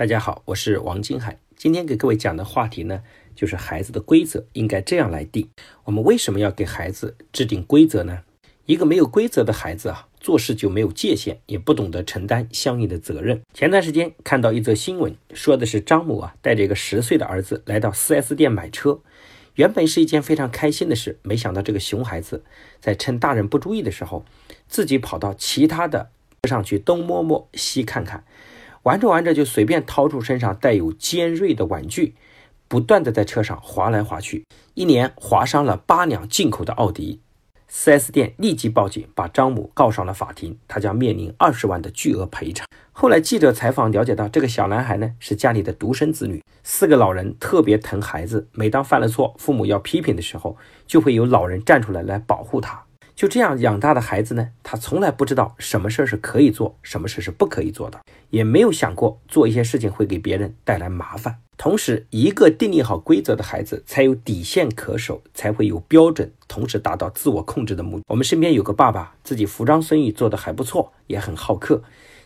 [0.00, 1.38] 大家好，我是王金海。
[1.56, 3.02] 今天给各位讲的话题呢，
[3.36, 5.50] 就是孩子的规则应该这样来定。
[5.84, 8.20] 我们为什么要给孩子制定规则呢？
[8.64, 13.42] 一个没有规则的孩子啊，做事就没有界限，也不懂得承担相应的责任。
[13.52, 19.00] 前段时间看到一则新闻，说的是张某啊，带着一个十岁的儿子来到 4S 店买车，
[19.56, 22.42] 原本是一件非常开心的事，没想到这个熊孩子
[22.80, 24.24] 在趁大人不注意的时候，
[24.66, 26.08] 自己跑到其他的
[26.44, 28.24] 车上去东摸摸西看看。
[28.84, 32.14] 玩着玩着，就随便掏出身上带有尖锐的玩具，
[32.66, 34.44] 不断的在车上划来划去，
[34.74, 37.20] 一年划伤了八辆进口的奥迪。
[37.70, 42.66] 4S 店立即报警，把张某告上了法庭，他将面临二十万的巨额赔偿。
[42.90, 52.82] 后来记者采访了解到，这个小男孩呢是家里的独生子女，四个老人特别疼孩子，每当犯了错，父母要批评的时候，就会有老人站出来来保护他。
[53.20, 61.36] 就这样养大的孩子呢，他从来不知道什么事儿是可以做，什么事是不可以做的，也没有想过做一些事情会给别人带来麻烦。
[61.58, 68.04] 同时，一个订立好规则的孩子，才有底线可守，才会有标准，同时达到自我控制的目的。
[68.08, 71.82] 我们身边有个爸爸，自己服装生意做得还不错，也很好客，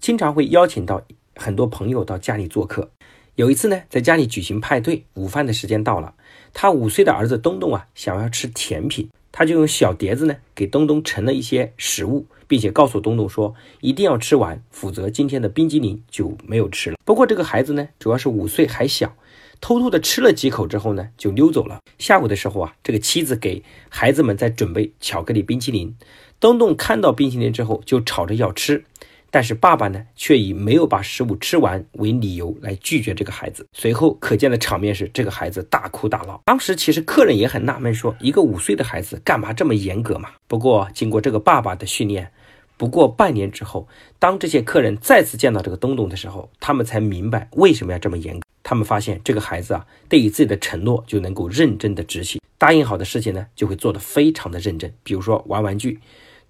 [0.00, 1.02] 经常会邀请到
[1.36, 2.90] 很多朋友到家里做客。
[3.34, 6.14] 有一次呢，在家里举行派对，午饭的时间到了，
[6.54, 9.10] 他五岁的儿子东东啊，想要吃甜品。
[9.30, 16.96] 他就用小碟子呢，给东东盛了一些食物，并且告诉东东说，一定要吃完，否则今天的冰激凌就没有吃了。
[17.04, 19.14] 不过这个孩子呢，主要是五岁还小，
[19.60, 21.80] 偷偷的吃了几口之后呢，就溜走了。
[21.96, 25.94] 下午的时候啊，这个妻子给孩子们在准备巧克力冰淇淋，
[26.40, 28.84] 东东看到冰淇淋之后就吵着要吃。
[29.30, 33.66] 但是爸爸呢，却以没有把食物吃完为理由来拒绝这个孩子。
[33.74, 36.40] 随后可见的场面是，这个孩子大哭大闹。
[36.46, 40.30] 当时其实客人也很纳闷，说一个五岁的孩子干嘛这么严格嘛？
[40.46, 42.30] 不过经过这个爸爸的训练，
[42.78, 43.86] 不过半年之后，
[44.18, 48.46] 当这些客人再次见到这个东东的时候，他们才明白为什么要这么严格。
[48.62, 54.90] 他们发现这个孩子啊，对于自己的承诺就能够认真的执行，答应好的事情呢，就会做得非常的认真。
[55.02, 56.00] 比如说玩玩具。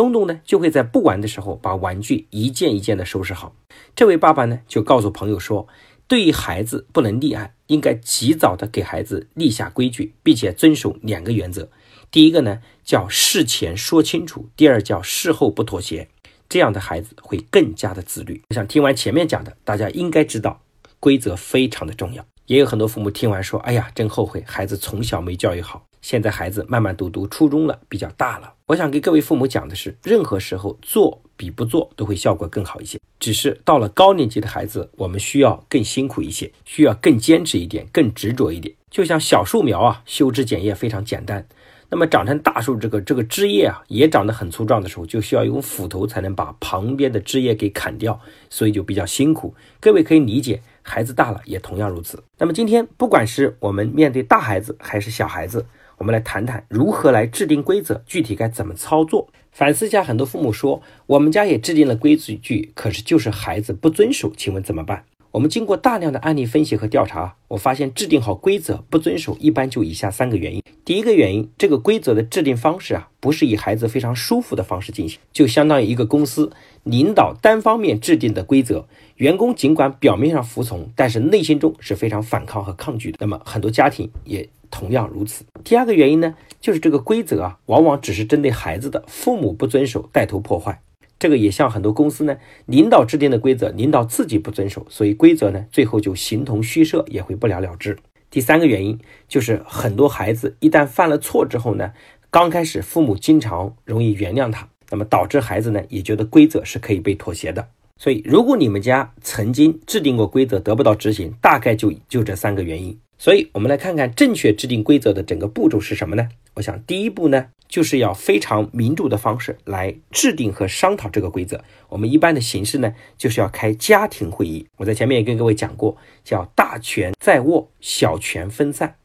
[0.00, 3.54] 东东呢，就会在不玩的时候把玩具一件一件的收拾好。
[3.94, 5.68] 这位爸爸呢，就告诉朋友说，
[6.08, 11.68] 对于孩子不能溺爱，应该及早的给孩子立下规矩，并且遵守两个原则。
[12.10, 16.08] 第一个呢，叫事前说清楚；第二叫事后不妥协。
[16.48, 18.42] 这样的孩子会更加的自律。
[18.48, 20.62] 我想听完前面讲的，大家应该知道，
[20.98, 22.24] 规则非常的重要。
[22.46, 25.84] 也有很多父母听完说，哎呀，真后悔孩子从小没教育好。
[26.02, 28.54] 现在孩子慢慢读读初中了，比较大了。
[28.66, 32.98] 我想给各位父母讲的是，任何时候做比不做都会效果更好一些。
[33.18, 38.74] 只是到了高年级的孩子，我们需要更辛苦一些，需要更坚持一点，更执着一点。
[38.90, 41.46] 就像小树苗啊，修枝剪叶非常简单。
[41.92, 48.18] 那么长成大树，这个这个枝叶啊，也长得很粗壮的时候，就需要用斧头才能把旁边的枝叶给砍掉，
[48.48, 49.54] 所以就比较辛苦。
[49.80, 52.22] 各位可以理解，孩子大了也同样如此。
[52.38, 55.66] 那么今天，不管是我们面对大孩子还是小孩子，
[56.00, 59.28] 我们来谈谈如何来制定规则，具体该怎么操作。
[59.52, 65.04] 反思一下，很多父母说，我们家也制定了规矩，可是就是孩子不遵守，请问怎么办？
[65.32, 70.62] 我们经过大量的案例分析和调查，我发现制定好规则不遵守，一般就以下三个原因。
[70.86, 76.50] 第一个原因，这个规则的制定方式啊，不是以孩子非常舒服的方式进行，就相当于一个公司
[76.82, 78.86] 领导单方面制定的规则，
[79.16, 83.18] 员工尽管表面上服从，但是内心中是非常反抗和抗拒的。
[83.20, 85.44] 那么很多家庭也同样如此。
[85.64, 90.80] 第二个原因呢，就是这个规则啊，往往只是针对孩子的，父母不遵守，带头破坏。
[91.18, 97.98] 这个也像很多公司呢，领导制定的规则，领导自己不遵守，所以规则呢最后就形同虚设，也会不了了之。
[98.30, 98.98] 第三个原因
[99.28, 101.92] 就是很多孩子一旦犯了错之后呢，
[102.30, 107.68] 刚开始父母经常容易原谅他，那么导致孩子呢也觉得规则是可以被妥协的。
[107.98, 112.98] 所以如果你们家曾经制定过规则得不到执行，大概就就这三个原因。
[113.20, 116.30] 所以，我们来看看正确制定规则的整个步骤是什么呢？
[116.54, 121.62] 我想，第一步呢，就是要非常民主的方式来制定和商讨这个规则。
[121.90, 124.66] 我们一般的形式呢，就是要开家庭会议。
[124.78, 128.96] 我在前面也跟各位讲过，叫大权在握，小权分散。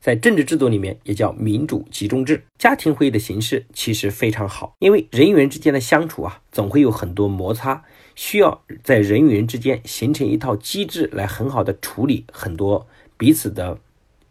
[0.00, 2.42] 在政治制度里面，也叫民主集中制。
[2.58, 7.84] 家庭会议的形式其实非常好，因为人与人之间的相处啊，总会有很多摩擦，
[8.16, 12.88] 需要在人与人之间形成一套机制来很好的处理很多。
[13.20, 13.76] 彼此的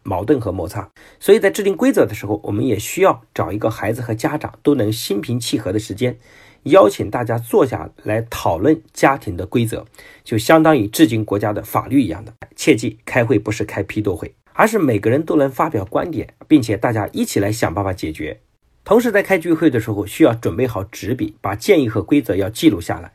[0.02, 0.90] 矛盾和摩擦，
[1.20, 6.18] 所以在制定规则的时候，我们也需要找一个孩子和家长都能心平气和的时间，
[6.64, 9.86] 邀请大家坐下来讨论家庭的规则，
[10.24, 12.34] 就相当于制定国家的法律一样的。
[12.56, 18.40] 切记，开会不是开批斗会，而是每个人都能发表观点，并且大家一起来想办法解决。
[18.82, 23.12] 同时，在开聚会的时候，需要准备好纸笔，把建议和规则要记录下来。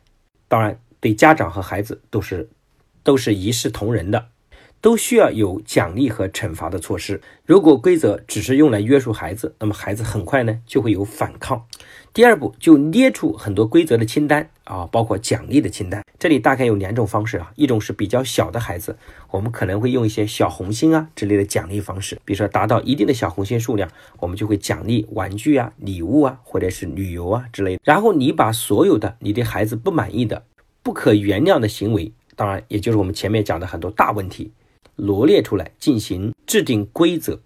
[0.48, 2.48] 当然，对家长和孩子都是。
[3.06, 4.26] 都是一视同仁的。
[4.86, 7.20] 都需要有奖励和惩罚的措施。
[7.44, 11.66] 如果规则只是用来约束孩子，那么孩子很快呢就会有反抗。
[12.12, 16.04] 第二步就列出很多规则的清单啊，包括奖励的清单。
[16.20, 18.96] 这里大概有两种方式啊，一种是比较小的孩子，
[19.32, 23.90] 我们可能会用一些小红心啊之类的奖励方式，比如说达到一定的小红心数量，
[24.20, 27.82] 我们就会奖励玩具啊、礼物啊，或者是旅游啊之类的。
[27.82, 30.44] 然后你把所有的你对孩子不满意的、
[30.84, 34.52] 不可原谅的行为，当然也就是我们前面讲的很多大问题。
[34.96, 37.40] 罗列出来进行制定规则、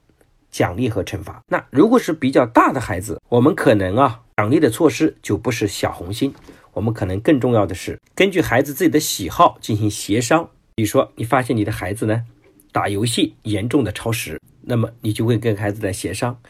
[0.50, 1.42] 奖励和惩罚。
[1.48, 6.32] 那如果是比较大的孩子，我们可能啊奖励的措施就不是小红心，
[6.72, 10.48] 我们可能更重要的是根据孩子自己的喜好进行协商。
[10.76, 12.24] 比如说，你发现你的孩子呢
[12.72, 16.40] 打游戏严重的超时，那么你就会跟孩子来协商。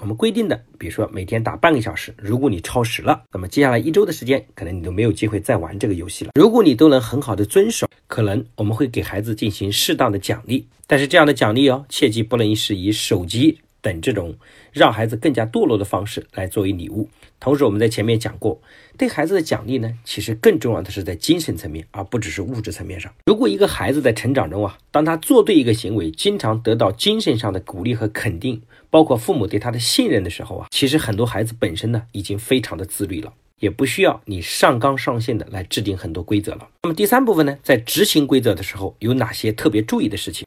[0.00, 6.30] 我们规定的，比如说每天打半个小时，如果你超时了，那么接下来一周的时间，可能你都没有机会再玩这个游戏了。
[6.34, 10.66] 如果你都能很好的遵守，可能我们会给孩子进行适当的奖励。
[10.86, 14.34] 但是这样的奖励哦，切记不能是以手机等这种
[14.70, 17.08] 让孩子更加堕落的方式来作为礼物。
[17.40, 18.60] 同时，我们在前面讲过，
[18.98, 23.10] 对孩子的奖励呢，其实更重要的是在精神层面，而不只是物质层面上。
[23.24, 36.68] 如果一个孩子在成长中啊，当他做对一个行为，经常得到精神上的鼓励和肯定，包括父母对他的信任的时候啊，其实很多孩子本身呢，已经非常的自律了，也不需要你上纲上线的来制定很多规则了。
[36.82, 40.46] 那么第三部分呢，在执行规则的时候，有哪些特别注意的事情？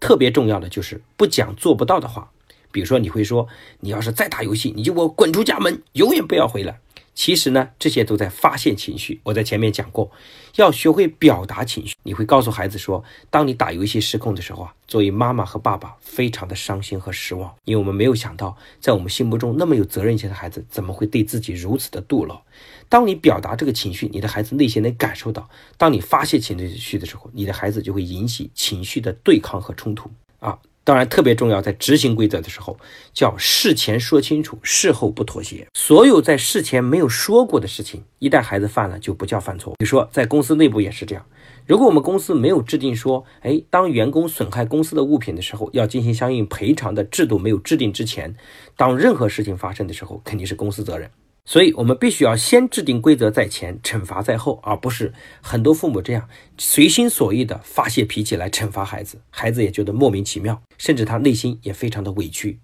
[0.00, 2.28] 特别重要的就是不讲做不到的话。
[2.72, 3.46] 比如说，你会说，
[3.80, 6.80] 你要是再打游戏，你就给我滚出家门，永远不要回来。
[7.14, 9.20] 其实呢，这些都在发泄情绪。
[9.24, 10.10] 我在前面讲过，
[10.56, 11.94] 要学会表达情绪。
[12.04, 22.42] 你会告诉孩子说，当你打游戏失控的时候啊，作为妈妈和爸爸非常的伤心和失望，因为我们没有想到，在我们心目中那么有责任心的孩子，怎么会对自己如此的堕落？
[22.88, 25.42] 当你表达这个情绪，你的孩子内心能感受到；
[25.76, 30.10] 当你发泄情绪的时候，你的孩子就会引起情绪的对抗和冲突
[30.40, 30.58] 啊。
[30.84, 32.76] 当然，特别重要，在执行规则的时候，
[33.14, 35.66] 叫事前说清楚，事后不妥协。
[35.74, 39.74] 所有在事前没有说过的事情，一旦孩子犯了，就不叫犯错。
[39.78, 41.24] 比如说，在公司内部也是这样。
[41.66, 48.34] 如果我们公司没有制定说，哎，当员工损害公司的物品的时候，要进行相应赔偿的制度没有制定之前，
[48.76, 51.08] 当任何事情发生的时候，肯定是公司责任。
[51.44, 62.60] 所以，我们必须要先制定规则在前，惩罚在后，而不是很多父母这样随心所欲的发泄脾气来惩罚孩子，孩子也觉得莫名其妙，甚至他内心也非常的委屈。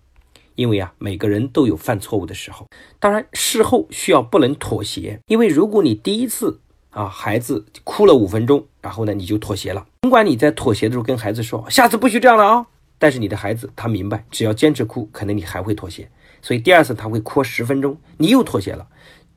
[0.55, 2.69] 因为啊，每个人都有犯错误的时候，
[3.01, 6.61] 当然事后需要不能妥协，因为如果你第一次
[6.91, 12.67] 啊，孩子哭了五分钟，然后呢你就妥协了，尽管你在妥协的时候跟孩子说下次不许这样了啊，
[12.99, 16.09] 但是你的孩子他明白，只要坚持哭，可能你还会妥协。
[16.43, 18.87] 所以第二次他会哭十分钟，你又妥协了；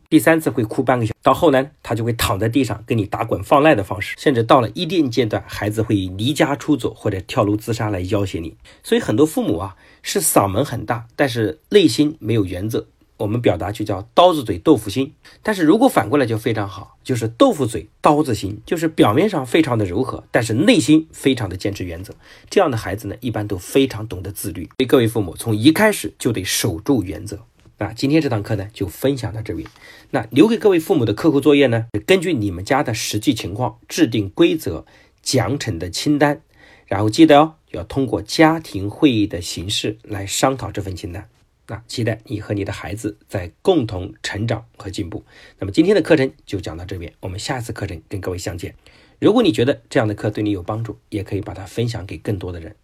[0.10, 8.56] 第三次会哭半个小时，到后来他就会躺在地上跟你打滚放赖的方式，甚至到了一定阶段，孩子会离家出走或者跳楼自杀来要挟你。
[8.84, 12.88] 所以很多父母啊是嗓门很大，但是内心没有原则。
[13.22, 15.14] 我们表达就叫刀子嘴豆腐心，
[15.44, 22.16] 但是如果反过来就非常好，就是豆腐嘴刀子心，就是表面上非常的柔和，但是内心非常的坚持原则。
[22.50, 24.64] 这样的孩子呢，一般都非常懂得自律。
[24.64, 27.40] 所以各位父母从一开始就得守住原则。
[27.78, 29.68] 那今天这堂课呢，就分享到这里。
[30.10, 34.86] 那留给各位父母的课后作业呢，根据你们家的实际情况制定规则、
[35.22, 36.42] 奖惩的清单，
[36.88, 41.28] 然后记得哦，要通过家庭会议的形式来商讨这份清单。
[41.72, 45.24] 那期待你和你的孩子在共同成长和进步。
[45.58, 48.76] 那么今天的课程就讲到这边，我们下次课程跟各位相见。
[49.20, 52.76] 如果你觉得这样的课对你有帮助，也可以把它分享给更多的人。